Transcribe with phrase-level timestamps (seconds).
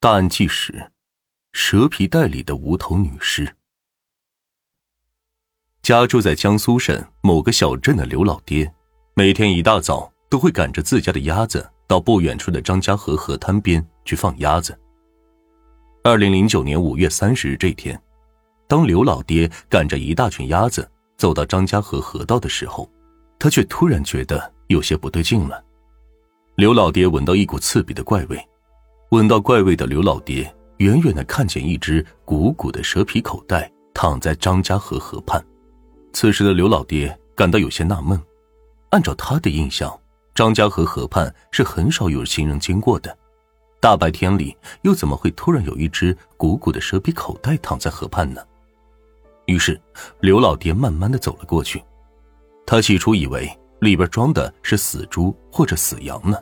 [0.00, 0.92] 大案纪实：
[1.52, 3.56] 蛇皮袋里的无头女尸。
[5.82, 8.72] 家住在江苏省某个小镇的刘老爹，
[9.16, 14.78] 每天一大早都会赶着自家的鸭子到不远处的张家河河滩边去放鸭子。
[16.04, 18.00] 二零零九年五月三十日这天，
[18.68, 22.88] 当刘老爹赶着一大群鸭子走到张家河河道的时候，
[23.36, 25.60] 他却突然觉得有些不对劲了。
[26.54, 28.47] 刘老爹闻到一股刺鼻的怪味。
[29.10, 35.42] 闻到怪味的刘老爹，远远的看见一只鼓鼓的蛇皮口袋躺在张家河河畔。
[36.12, 38.20] 此时的刘老爹感到有些纳闷，
[38.90, 39.98] 按照他的印象，
[40.34, 43.16] 张家河河畔是很少有行人经过的，
[43.80, 48.42] 大白天里又怎么会突然有一只鼓鼓的蛇皮口袋躺在河畔呢？
[49.46, 49.80] 于是，
[50.20, 51.82] 刘老爹慢慢的走了过去。
[52.66, 53.50] 他起初以为
[53.80, 56.38] 里边装的是死猪或者死羊呢。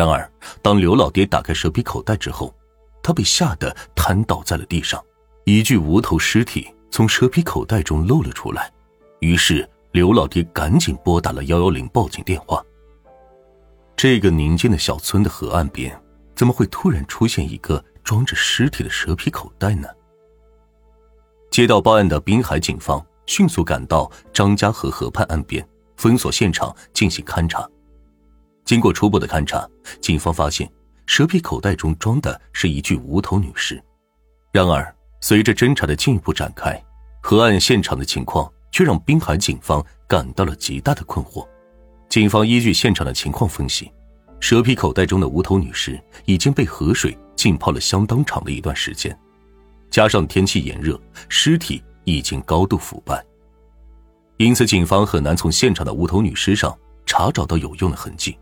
[0.00, 0.26] 然而，
[0.62, 2.54] 当刘老爹打开蛇皮口袋之后，
[3.02, 4.98] 他被吓得瘫倒在了地上，
[5.44, 8.72] 一具无头尸体从蛇皮口袋中露了出来。
[9.18, 12.64] 于是，刘老爹赶紧拨打了幺幺零报警电话。
[13.94, 15.94] 这个宁静的小村的河岸边，
[16.34, 19.86] 怎么会突然出现一个装着尸体的蛇皮口袋呢？
[21.50, 25.62] 接到报案的滨海警方迅速赶到张家河河畔岸边，
[25.98, 27.68] 封锁现场进行勘查。
[28.70, 29.68] 经过初步的勘查，
[30.00, 30.70] 警方发现
[31.04, 33.82] 蛇皮口袋中装的是一具无头女尸。
[34.52, 36.80] 然而，随着侦查的进一步展开，
[37.20, 41.44] 河岸现场的情况却让滨海警方感到了极大的困惑。
[42.08, 43.90] 警方依据现场的情况分析，
[44.38, 49.18] 蛇皮口袋中的无头女尸已经被河水浸泡了相当长的一段时间，
[49.90, 50.96] 加上天气炎热，
[51.28, 53.20] 尸体已经高度腐败，
[54.36, 56.72] 因此警方很难从现场的无头女尸上
[57.04, 58.38] 查找到有用的痕迹。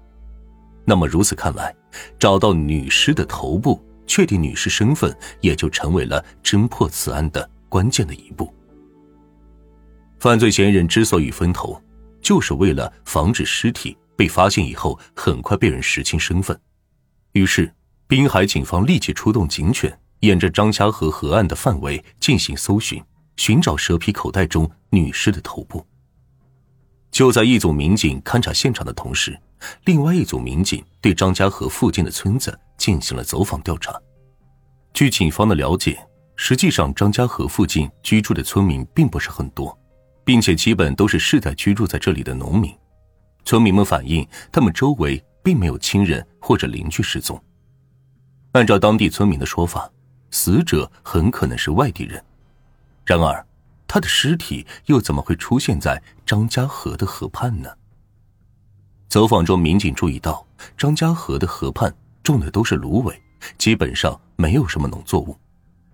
[0.85, 1.75] 那么如此看来，
[2.19, 8.53] 找到女尸的头部，确定女尸身份，也就成为了侦破此案的关键的一步。
[10.19, 11.81] 犯罪嫌疑人之所以分头，
[12.21, 16.59] 就是为了防止尸体被发现以后很快被人识清身份。
[17.33, 17.73] 于是，
[18.07, 23.01] 滨海警方立即出动警犬，沿着张家河河岸的范围进行搜寻，
[23.37, 25.87] 寻找蛇皮口袋中女尸的头部。
[27.11, 29.39] 就在一组民警勘察现场的同时，
[29.85, 33.95] 另外一组民警对张家河附近的村子进行了走访调查。
[34.95, 35.99] 据警方的了解，
[36.37, 39.77] 实际上张家河附近居住的村民并不是很多，
[40.25, 42.75] 并且基本都是世代居住在这里的农民。
[43.45, 47.41] 村民们反映，他们周围并没有亲人或者邻居失踪。
[48.53, 49.91] 按照当地村民的说法，
[50.31, 52.23] 死者很可能是外地人。
[53.05, 53.47] 然而，
[53.87, 57.71] 他的尸体又怎么会出现在张家河的河畔呢？
[59.09, 60.47] 走访中，民警注意到
[60.77, 61.93] 张家河的河畔
[62.23, 63.19] 种的都是芦苇，
[63.57, 65.35] 基本上没有什么农作物。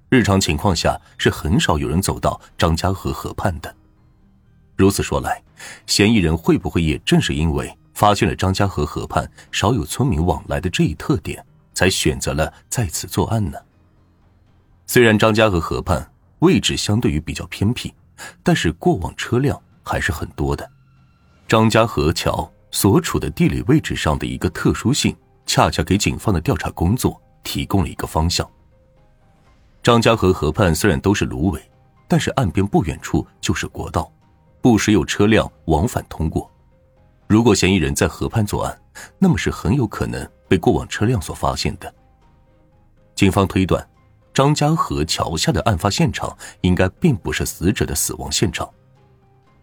[0.09, 3.73] 日常情况下是很少有人走到张家河河畔的。
[4.77, 5.41] 如此说来，
[5.87, 13.59] 嫌疑人会不会也正是因为发现了张家河河畔少有村民往来的这一特点，才选择了在此作案呢？
[14.89, 16.11] 虽然张家河河畔，
[16.41, 17.95] 位置相对于比较偏僻，
[18.43, 20.69] 但是过往车辆还是很多的。
[21.47, 28.45] 张家河桥所处的地理位置上的一个特殊性，恰恰给警方的调查工作提供了一个方向。
[29.81, 31.63] 张家河河畔虽然都是芦苇，
[32.09, 34.13] 但是岸边不远处就是国道，
[34.61, 36.51] 不时有车辆往返通过。
[37.29, 38.77] 如果嫌疑人在河畔作案，
[39.21, 41.95] 那么是很有可能被过往车辆所发现的。
[43.15, 43.89] 警方推断。
[44.35, 48.69] 张家河桥下的案发现场应该并不是死者的死亡现场。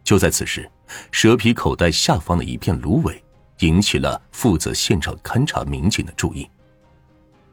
[0.04, 0.70] 就在此时，
[1.12, 3.24] 蛇皮口袋下方的一片芦苇
[3.60, 6.50] 引起了负责现场勘查民警的注意。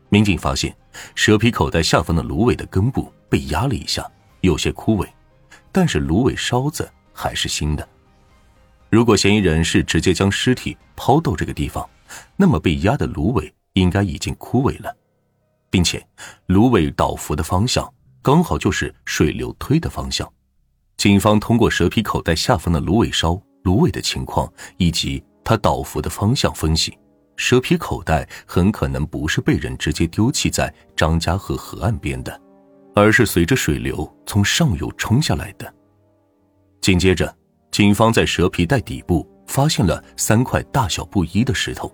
[0.09, 0.75] 民警发现，
[1.15, 4.11] 蛇皮口袋下方的芦苇的根部被压了一下，
[4.41, 5.07] 有些枯萎，
[5.71, 7.87] 但是芦苇梢子还是新的。
[8.91, 11.87] 如果嫌疑人是直接将尸体抛到这个地方，
[12.37, 14.97] 那么被压的芦苇应该已经枯萎了。
[15.69, 16.03] 并且，
[16.47, 17.87] 芦苇倒伏的方向
[18.23, 20.27] 刚好就是水流推的方向。
[20.99, 26.93] 警方通过蛇皮口袋下方的芦苇梢、芦苇的情况以及它倒伏的方向分析，
[27.37, 32.41] 蛇皮口袋很可能不是被人直接丢弃在张家河河岸边的，
[32.97, 35.73] 而是随着水流从上游冲下来的。
[36.81, 37.33] 紧接着，
[37.71, 41.89] 警方在蛇皮袋底部发现了三块大小不一的石头。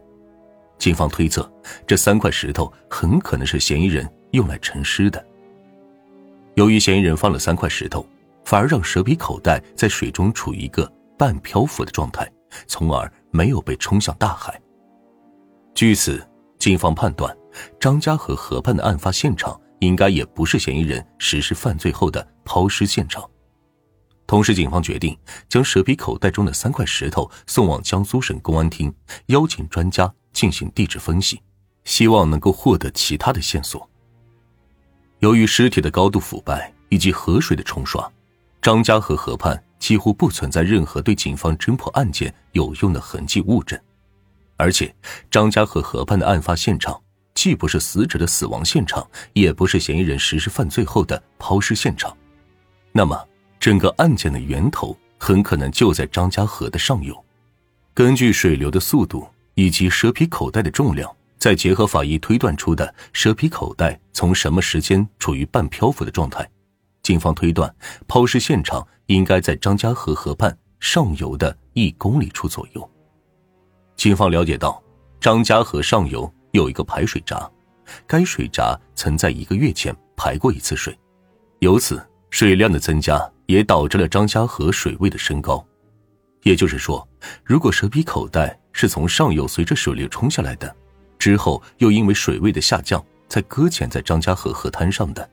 [0.79, 1.47] 警方推测，
[1.87, 5.23] 这三块石头很可能是嫌疑人用来沉尸的。
[6.55, 8.05] 由于嫌疑人放了三块石头，
[8.45, 12.31] 反而让蛇皮口袋在水中处于一个半漂浮的状态，
[12.67, 14.61] 从而没有被冲向大海。
[15.75, 16.25] 据此，
[16.59, 17.37] 警方判断
[17.81, 23.29] 张家河河畔的案发现场应该也不是嫌疑人实施犯罪后的抛尸现场。
[24.27, 25.17] 同时，警方决定
[25.49, 28.95] 将蛇皮口袋中的三块石头送往江苏省公安厅，
[29.27, 31.41] 邀请专家进行地质分析，
[31.85, 33.89] 希望能够获得其他的线索。
[35.19, 38.11] 由于尸体的高度腐败以及河水的冲刷，
[38.65, 43.79] 张家河河畔几乎不存在任何对警方侦破案件有用的痕迹物证，
[44.57, 44.91] 而且
[45.31, 46.99] 张家河河畔的案发现场
[47.35, 52.17] 既不是死者的死亡现场，也不是嫌疑人实施犯罪后的抛尸现场，
[52.91, 53.23] 那么。
[53.61, 57.23] 整个案件的源头很可能就在张家河的上游。
[57.93, 66.47] 根据水流的速度以及蛇皮口袋的重量，再结合法医推断出的蛇皮口袋从什么时间处于半漂浮的状态，
[67.05, 67.73] 警方推断
[68.09, 72.91] 抛尸现场应该在张家河河畔上游的一公里处左右。
[73.95, 74.83] 警方了解到，
[75.21, 77.49] 张家河上游有一个排水闸，
[78.05, 80.99] 该水闸曾在一个月前排过一次水，
[81.61, 83.31] 由此水量的增加。
[83.47, 85.63] 也导致了张家河水位的升高，
[86.45, 87.07] 也就是说，
[87.45, 90.75] 如果蛇皮口袋是从上游随着水流冲下来的，
[91.19, 95.29] 之后又因为水位的下降才搁浅在张家河河滩上的，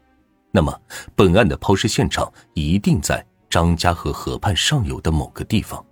[0.51, 0.77] 那么
[1.15, 5.83] 本案的抛尸现场一定在张家河河畔上游的某个地方。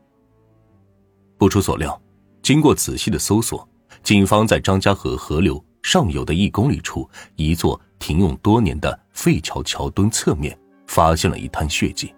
[1.38, 2.00] 不出所料，
[2.42, 3.68] 经过仔细的搜索，
[4.04, 10.58] 警方在张家河河流上游的一公里处一座停用多年的废桥桥墩侧面。
[10.92, 12.12] 发现了一滩血迹，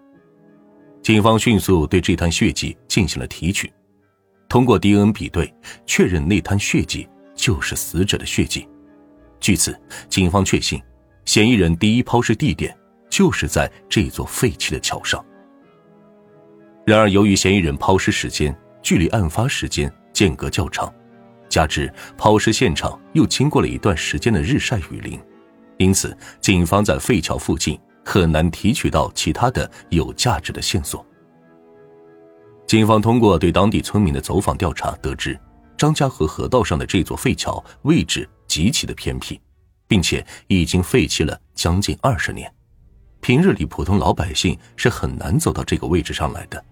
[1.04, 3.70] 警方迅速对这滩血迹进行了提取，
[4.48, 5.54] 通过 DNA 比对，
[5.86, 7.06] 确认那滩血迹
[7.36, 8.66] 就是死者的血迹。
[9.42, 9.78] 据此，
[10.08, 10.82] 警方确信，
[11.26, 12.76] 嫌疑人第一抛尸地点
[13.10, 15.24] 就是在这座废弃的桥上。
[16.86, 20.94] 然而，由于嫌疑人抛尸时间距离案发时间间隔较长，
[21.48, 25.20] 加之抛尸现场又经过了一段时间的日晒雨淋，
[25.78, 27.80] 因此，警方在废桥附近。
[28.04, 31.06] 很难提取到其他的有价值的线索。
[32.66, 35.40] 警方通过对当地村民的走访调查得知，
[35.78, 39.40] 张家河河道上的这座废桥位置极其的偏僻，
[39.92, 42.50] 并且已经废弃了将近二十年，
[43.20, 46.64] 平日里普通老百姓是很难走到这个位置上来的。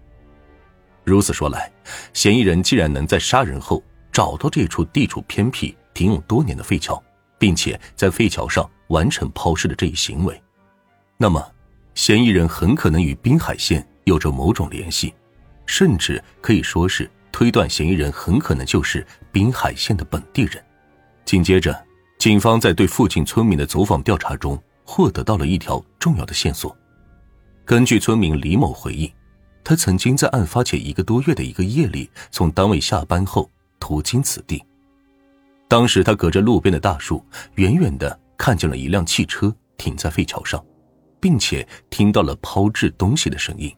[1.04, 1.70] 如此说来，
[2.14, 7.02] 嫌疑人既然能在杀人后找到这处地处偏僻、停用多年的废桥，
[7.38, 10.42] 并且在废桥上完成抛尸的这一行为。
[11.18, 11.46] 那么，
[11.94, 15.12] 嫌疑人很可能与滨海县有着某种联系，
[15.66, 20.64] 甚至可以说是推断嫌疑人很可能就是滨海县的本地人。
[21.26, 21.78] 紧接着，
[22.20, 26.76] 警方在对附近村民的走访调查中，获得到了一条重要的线索。
[27.64, 29.10] 根据村民李某回忆，
[29.64, 34.62] 他曾经在案发前一个多月的一个夜里，从单位下班后途经此地。
[35.66, 37.24] 当时他隔着路边的大树，
[37.54, 40.62] 远远的看见了一辆汽车停在废桥上。
[41.22, 43.70] 并且听到了抛掷东西的声音。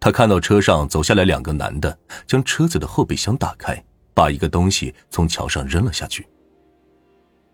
[0.00, 6.26] 他看到车上走下来两个男的，将车子的后备箱打开，把一个东西从桥上扔了下去。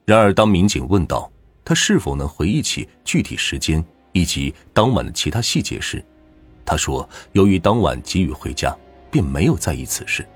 [0.08, 1.30] 然而，当民警问到
[1.62, 6.02] 他是否能回忆起具体时间以及当晚的其他细节时，
[6.64, 8.74] 他说：“由于当晚急于回家，
[9.10, 10.26] 便没有在意此事，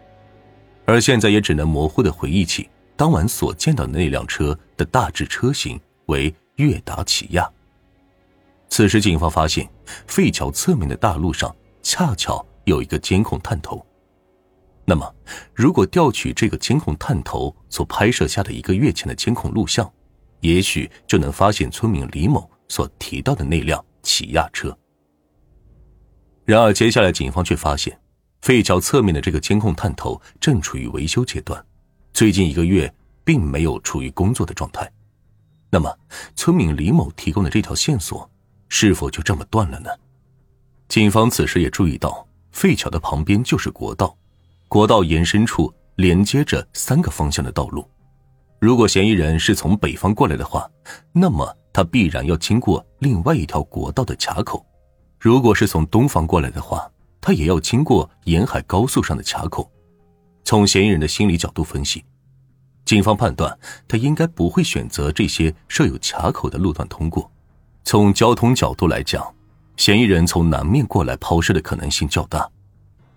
[0.85, 7.51] 而现在也只能模糊的回忆起当晚所见到的那辆车的大致车型为悦达起亚。”
[8.69, 9.67] 此时，警方发现
[10.07, 11.51] 废桥侧面的大路上
[11.83, 13.83] 恰巧有一个监控探头。
[14.85, 15.15] 那么，
[15.55, 19.91] 如果调取这个监控探头所拍摄下的一个月前的监控录像，
[20.41, 24.77] 也许就能发现村民李某所提到的那辆起亚车。
[26.45, 27.97] 然而，接下来警方却发现，
[28.41, 31.65] 废桥侧面的这个监控探头正处于维修阶段，
[32.13, 34.91] 最近一个月并没有处于工作的状态。
[35.71, 35.97] 那么，
[36.35, 38.29] 村民李某提供的这条线索？
[38.69, 39.91] 是否就这么断了呢？
[40.89, 44.17] 警方此时也注意到，废桥的旁边就是国道，
[44.73, 47.87] 国道延伸处连接着三个方向的道路。
[48.59, 50.67] 如果嫌疑人是从北方过来的话，
[51.13, 54.65] 那么他必然要经过另外一条国道的卡口；
[55.21, 59.71] 如果是从东方过来的话，他也要经过沿海高速上的卡口。
[60.43, 62.03] 从嫌疑人的心理角度分析，
[62.87, 63.55] 警方判断
[63.87, 67.31] 他应该不会选择这些设有卡口的路段通过。
[67.85, 69.23] 从交通角度来讲，
[69.77, 72.49] 嫌疑人从南面过来抛尸的可能性较大。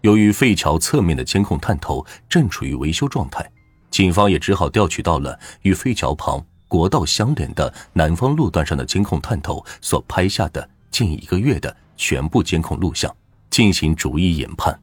[0.06, 3.44] 由于废桥侧面的监控探头正处于维修状态，
[3.90, 13.12] 警方也只好调取到了与废桥旁国道相连的南方路段上的监控探头所拍下的近一个月的全部监控录像，
[13.50, 14.80] 进行逐一研判。